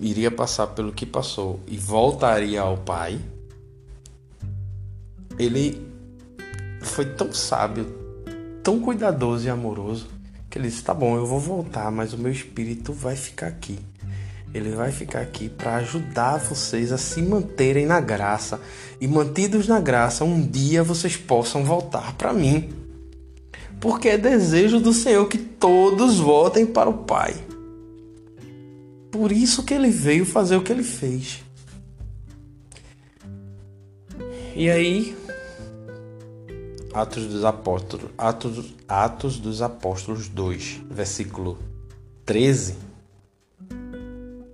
iria 0.00 0.30
passar 0.30 0.68
pelo 0.68 0.90
que 0.90 1.04
passou 1.04 1.60
e 1.68 1.76
voltaria 1.76 2.62
ao 2.62 2.78
Pai, 2.78 3.20
ele 5.38 5.86
foi 6.80 7.04
tão 7.04 7.30
sábio, 7.30 7.86
tão 8.62 8.80
cuidadoso 8.80 9.46
e 9.46 9.50
amoroso 9.50 10.08
que 10.48 10.58
ele 10.58 10.68
disse: 10.68 10.82
Tá 10.82 10.94
bom, 10.94 11.14
eu 11.14 11.26
vou 11.26 11.38
voltar, 11.38 11.90
mas 11.92 12.14
o 12.14 12.18
meu 12.18 12.32
espírito 12.32 12.94
vai 12.94 13.14
ficar 13.14 13.48
aqui. 13.48 13.78
Ele 14.54 14.70
vai 14.70 14.90
ficar 14.90 15.20
aqui 15.20 15.50
para 15.50 15.76
ajudar 15.76 16.38
vocês 16.38 16.90
a 16.90 16.96
se 16.96 17.20
manterem 17.20 17.84
na 17.84 18.00
graça 18.00 18.58
e 18.98 19.06
mantidos 19.06 19.68
na 19.68 19.78
graça, 19.78 20.24
um 20.24 20.40
dia 20.40 20.82
vocês 20.82 21.18
possam 21.18 21.64
voltar 21.64 22.14
para 22.14 22.32
mim. 22.32 22.87
Porque 23.80 24.08
é 24.08 24.18
desejo 24.18 24.80
do 24.80 24.92
Senhor 24.92 25.26
que 25.28 25.38
todos 25.38 26.18
voltem 26.18 26.66
para 26.66 26.90
o 26.90 27.04
Pai. 27.04 27.34
Por 29.10 29.30
isso 29.30 29.62
que 29.62 29.72
ele 29.72 29.90
veio 29.90 30.26
fazer 30.26 30.56
o 30.56 30.62
que 30.62 30.72
ele 30.72 30.82
fez. 30.82 31.42
E 34.54 34.68
aí, 34.68 35.16
Atos 36.92 37.26
dos 37.26 37.44
Apóstolos, 37.44 38.10
Atos, 38.18 38.74
Atos 38.88 39.38
dos 39.38 39.62
Apóstolos 39.62 40.28
2, 40.28 40.80
versículo 40.90 41.58
13, 42.26 42.74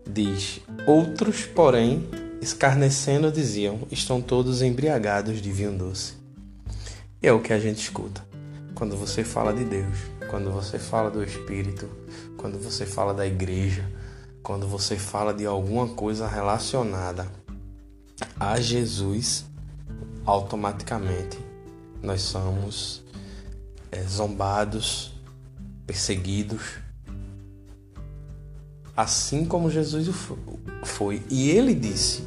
diz: 0.06 0.60
Outros, 0.86 1.46
porém, 1.46 2.06
escarnecendo, 2.42 3.32
diziam: 3.32 3.80
Estão 3.90 4.20
todos 4.20 4.60
embriagados 4.60 5.40
de 5.40 5.50
vinho 5.50 5.72
doce. 5.72 6.12
E 7.22 7.26
é 7.26 7.32
o 7.32 7.40
que 7.40 7.54
a 7.54 7.58
gente 7.58 7.80
escuta 7.82 8.33
quando 8.74 8.96
você 8.96 9.22
fala 9.22 9.52
de 9.52 9.64
Deus, 9.64 9.96
quando 10.28 10.50
você 10.50 10.78
fala 10.78 11.10
do 11.10 11.22
Espírito, 11.22 11.88
quando 12.36 12.58
você 12.58 12.84
fala 12.84 13.14
da 13.14 13.26
igreja, 13.26 13.88
quando 14.42 14.66
você 14.66 14.96
fala 14.96 15.32
de 15.32 15.46
alguma 15.46 15.88
coisa 15.88 16.26
relacionada 16.26 17.30
a 18.38 18.60
Jesus, 18.60 19.44
automaticamente 20.26 21.38
nós 22.02 22.22
somos 22.22 23.02
é, 23.90 24.02
zombados, 24.02 25.12
perseguidos, 25.86 26.62
assim 28.96 29.44
como 29.44 29.70
Jesus 29.70 30.08
foi. 30.84 31.22
E 31.30 31.50
ele 31.50 31.74
disse: 31.74 32.24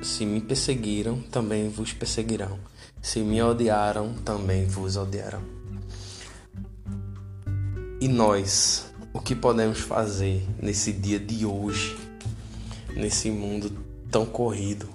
Se 0.00 0.24
me 0.24 0.40
perseguiram, 0.40 1.20
também 1.22 1.68
vos 1.68 1.92
perseguirão. 1.92 2.58
Se 3.04 3.20
me 3.20 3.40
odiaram, 3.42 4.14
também 4.24 4.64
vos 4.64 4.96
odiarão. 4.96 5.42
E 8.00 8.08
nós, 8.08 8.86
o 9.12 9.20
que 9.20 9.34
podemos 9.34 9.80
fazer 9.80 10.42
nesse 10.60 10.90
dia 10.90 11.18
de 11.20 11.44
hoje, 11.44 11.98
nesse 12.96 13.30
mundo 13.30 13.70
tão 14.10 14.24
corrido, 14.24 14.88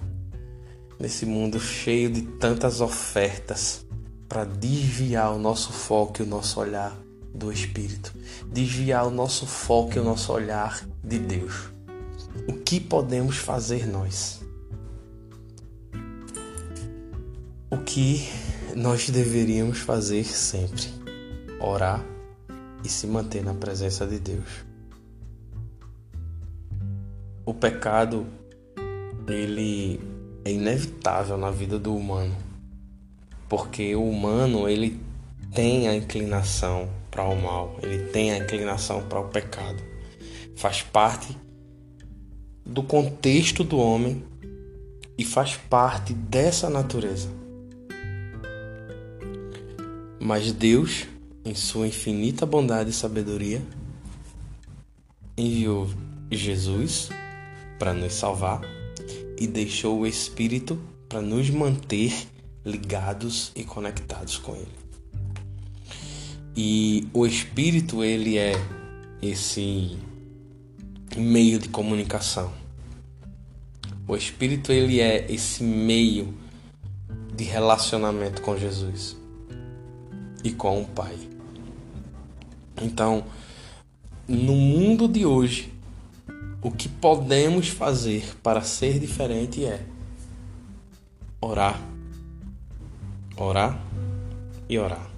nesse 1.00 1.24
mundo 1.24 1.60
cheio 1.60 2.10
de 2.10 2.24
tantas 2.24 2.82
ofertas 2.82 3.86
para 4.28 4.43
desviar 4.43 5.32
o 5.32 5.38
nosso 5.38 5.72
foco 5.72 6.24
e 6.24 6.26
o 6.26 6.28
nosso 6.28 6.60
olhar 6.60 6.98
do 7.32 7.52
Espírito, 7.52 8.12
desviar 8.48 9.06
o 9.06 9.12
nosso 9.12 9.45
foco 9.45 9.93
e 9.98 10.00
o 10.00 10.04
nosso 10.04 10.34
olhar 10.34 10.84
de 11.04 11.19
Deus. 11.19 11.69
O 12.48 12.54
que 12.54 12.80
podemos 12.80 13.38
fazer 13.38 13.86
nós? 13.86 14.49
O 17.72 17.78
que 17.78 18.28
nós 18.76 19.08
deveríamos 19.12 19.78
fazer 19.78 20.24
sempre? 20.24 20.88
Orar 21.62 22.04
e 22.84 22.90
se 22.90 23.06
manter 23.06 23.44
na 23.44 23.54
presença 23.54 24.08
de 24.08 24.18
Deus. 24.18 24.66
O 27.46 27.54
pecado 27.54 28.26
ele 29.28 30.00
é 30.44 30.52
inevitável 30.52 31.38
na 31.38 31.52
vida 31.52 31.78
do 31.78 31.96
humano, 31.96 32.36
porque 33.48 33.96
o 33.96 34.10
humano 34.10 34.68
ele 34.68 35.00
tem 35.54 35.88
a 35.88 35.96
inclinação 35.96 36.90
para 37.12 37.24
o 37.24 37.40
mal, 37.40 37.78
ele 37.84 38.06
tem 38.06 38.32
a 38.32 38.40
inclinação 38.40 39.04
para 39.04 39.20
o 39.20 39.30
pecado. 39.30 39.84
Faz 40.56 40.82
parte 40.82 41.38
do 42.66 42.82
contexto 42.82 43.64
do 43.64 43.78
homem 43.78 44.24
e 45.16 45.24
faz 45.24 45.56
parte 45.56 46.16
dessa 46.16 46.68
natureza. 46.68 47.38
Mas 50.20 50.52
Deus, 50.52 51.08
em 51.46 51.56
sua 51.56 51.88
infinita 51.88 52.46
bondade 52.46 52.90
e 52.90 52.94
sabedoria, 52.94 53.62
enviou 55.38 55.90
Jesus 56.30 57.10
para 57.80 57.94
nos 57.94 58.14
salvar 58.14 58.60
e 59.40 59.48
deixou 59.48 60.02
o 60.02 60.06
Espírito 60.06 60.78
para 61.08 61.22
nos 61.22 61.50
manter 61.50 62.14
ligados 62.66 63.54
e 63.56 63.64
conectados 63.64 64.38
com 64.38 64.54
Ele. 64.56 64.68
E 66.54 67.08
o 67.14 67.26
Espírito, 67.26 68.04
ele 68.04 68.38
é 68.38 68.52
esse 69.22 69.98
meio 71.16 71.60
de 71.60 71.70
comunicação. 71.70 72.52
O 74.06 74.18
Espírito, 74.18 74.74
ele 74.74 75.00
é 75.00 75.32
esse 75.32 75.64
meio 75.64 76.34
de 77.34 77.46
relacionamento 77.46 78.42
com 78.42 78.58
Jesus 78.58 79.19
e 80.43 80.52
com 80.52 80.82
o 80.82 80.86
Pai. 80.86 81.17
Então, 82.82 83.23
no 84.28 84.54
mundo 84.54 85.08
de 85.08 85.25
hoje, 85.25 85.73
o 86.62 86.71
que 86.71 86.88
podemos 86.88 87.67
fazer 87.69 88.36
para 88.43 88.62
ser 88.62 88.99
diferente 88.99 89.65
é 89.65 89.86
orar, 91.41 91.80
orar 93.36 93.80
e 94.67 94.78
orar. 94.78 95.10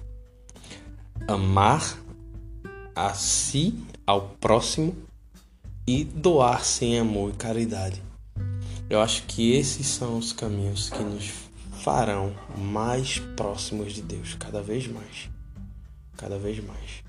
Amar 1.26 1.98
a 2.94 3.14
si, 3.14 3.78
ao 4.06 4.30
próximo 4.40 4.96
e 5.86 6.04
doar 6.04 6.64
sem 6.64 6.98
amor 6.98 7.30
e 7.30 7.36
caridade. 7.36 8.02
Eu 8.88 9.00
acho 9.00 9.22
que 9.24 9.52
esses 9.52 9.86
são 9.86 10.18
os 10.18 10.32
caminhos 10.32 10.90
que 10.90 11.02
nos 11.02 11.30
farão 11.82 12.32
mais 12.56 13.18
próximos 13.36 13.92
de 13.92 14.02
Deus, 14.02 14.34
cada 14.34 14.62
vez 14.62 14.86
mais. 14.86 15.28
Cada 16.16 16.38
vez 16.38 16.62
mais. 16.64 17.02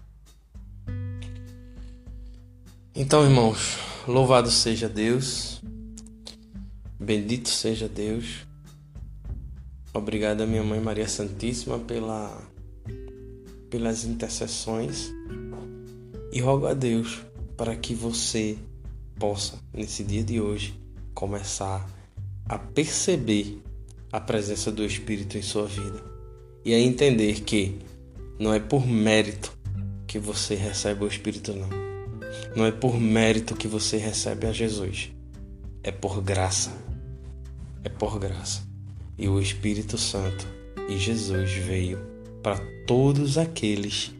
Então, 2.96 3.24
irmãos, 3.24 3.78
louvado 4.08 4.50
seja 4.50 4.90
Deus, 4.90 5.62
bendito 7.00 7.50
seja 7.50 7.88
Deus. 7.88 8.48
Obrigado 9.94 10.42
a 10.42 10.48
minha 10.48 10.64
mãe 10.64 10.80
Maria 10.80 11.08
Santíssima 11.08 11.78
pela, 11.78 12.36
pelas 13.70 14.06
intercessões 14.06 15.12
e 16.32 16.42
rogo 16.42 16.66
a 16.66 16.74
Deus 16.74 17.22
para 17.56 17.76
que 17.76 17.94
você 17.94 18.58
possa, 19.20 19.60
nesse 19.72 20.04
dia 20.04 20.24
de 20.24 20.42
hoje, 20.42 20.74
começar 21.14 21.88
a 22.50 22.58
perceber 22.58 23.62
a 24.13 24.19
presença 24.19 24.71
do 24.71 24.86
Espírito 24.86 25.39
em 25.39 25.41
sua 25.41 25.65
vida 25.65 25.99
e 26.63 26.71
a 26.71 26.80
entender 26.80 27.41
que 27.41 27.80
não 28.39 28.54
é 28.54 28.60
por 28.60 28.86
mérito 28.86 29.52
que 30.06 30.19
você 30.19 30.54
recebe 30.54 31.04
o 31.04 31.08
Espírito, 31.08 31.52
não. 31.52 31.67
Não 32.56 32.63
é 32.63 32.71
por 32.71 32.99
mérito 32.99 33.56
que 33.56 33.67
você 33.67 33.97
recebe 33.97 34.45
a 34.45 34.52
Jesus. 34.52 35.12
É 35.82 35.91
por 35.91 36.21
graça. 36.21 36.71
É 37.84 37.89
por 37.89 38.19
graça. 38.19 38.62
E 39.17 39.28
o 39.28 39.41
Espírito 39.41 39.97
Santo 39.97 40.47
e 40.88 40.95
Jesus 40.95 41.52
veio 41.54 41.99
para 42.43 42.60
todos 42.86 43.39
aqueles 43.39 44.12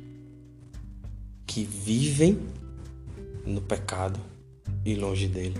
que 1.45 1.63
vivem 1.63 2.39
no 3.45 3.62
pecado 3.62 4.19
e 4.84 4.95
longe 4.95 5.27
dele. 5.27 5.58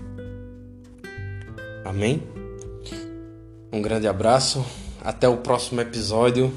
Amém? 1.85 2.32
Um 3.73 3.81
grande 3.81 4.07
abraço, 4.07 4.63
até 5.01 5.27
o 5.27 5.38
próximo 5.38 5.81
episódio. 5.81 6.53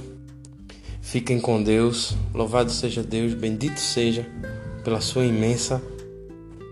Fiquem 1.00 1.40
com 1.40 1.62
Deus, 1.62 2.14
louvado 2.35 2.70
seja 2.70 3.02
Deus, 3.02 3.33
bendito 3.33 3.81
seja 3.81 4.26
pela 4.85 5.00
sua 5.00 5.24
imensa 5.24 5.83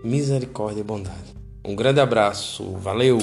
misericórdia 0.03 0.81
e 0.81 0.83
bondade. 0.83 1.33
Um 1.65 1.75
grande 1.75 1.99
abraço, 1.99 2.73
valeu! 2.73 3.17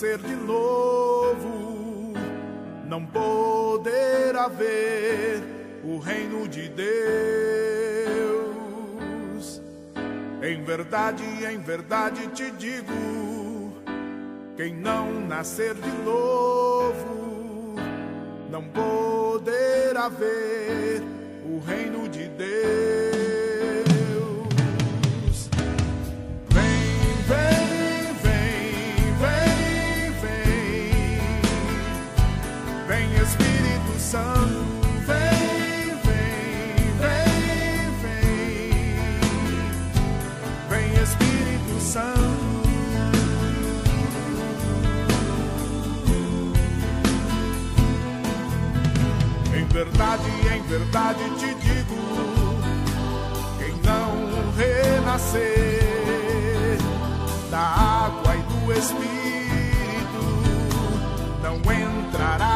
Nascer 0.00 0.16
de 0.16 0.34
novo 0.34 2.14
não 2.86 3.04
poderá 3.04 4.48
ver 4.48 5.42
o 5.84 5.98
reino 5.98 6.48
de 6.48 6.70
Deus. 6.70 6.88
Em 10.42 10.64
verdade, 10.64 11.22
em 11.44 11.58
verdade 11.58 12.28
te 12.28 12.50
digo: 12.52 13.74
quem 14.56 14.74
não 14.74 15.20
nascer 15.20 15.74
de 15.74 15.90
novo 16.02 17.74
não 18.50 18.64
poderá 18.64 20.08
ver 20.08 21.02
o 21.44 21.58
reino 21.58 22.08
de 22.08 22.26
Deus. 22.26 23.59
Verdade, 49.84 50.30
em 50.54 50.62
verdade 50.64 51.24
te 51.38 51.54
digo: 51.54 51.96
quem 53.58 53.74
não 53.82 54.12
renascer 54.52 55.78
da 57.50 57.60
água 57.60 58.36
e 58.36 58.42
do 58.42 58.72
Espírito 58.72 60.22
não 61.42 61.56
entrará 61.56 62.49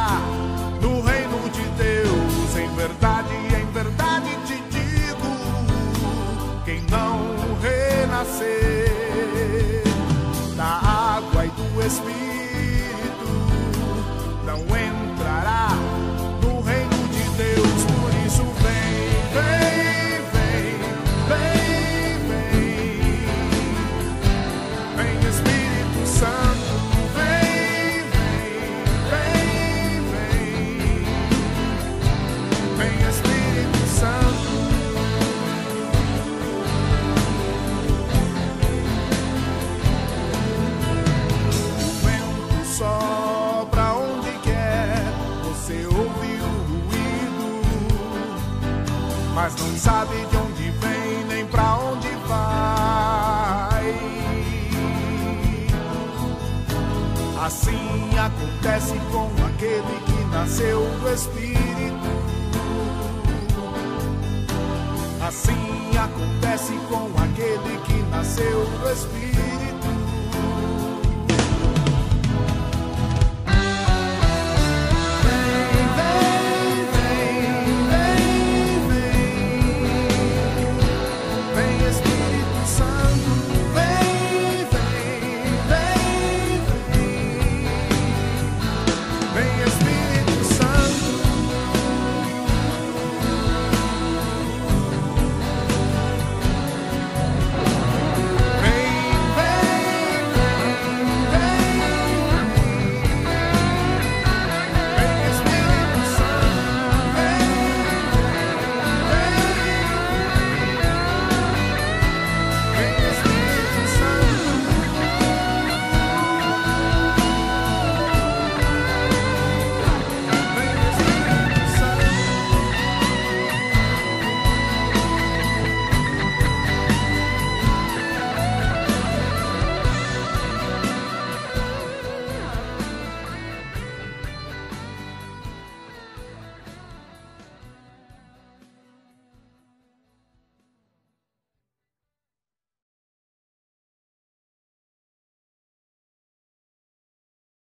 sabe 49.85 50.17
de 50.31 50.37
onde 50.39 50.71
vem 50.81 51.25
nem 51.29 51.47
pra 51.47 51.77
onde 51.77 52.09
vai. 52.27 53.95
Assim 57.45 58.19
acontece 58.19 58.95
com 59.13 59.27
aquele 59.47 59.97
que 60.07 60.25
nasceu 60.33 60.81
do 61.01 61.13
Espírito. 61.13 62.11
Assim 65.29 65.91
acontece 65.99 66.73
com 66.89 67.11
aquele 67.23 67.79
que 67.85 68.03
nasceu 68.11 68.65
do 68.65 68.91
Espírito. 68.91 69.64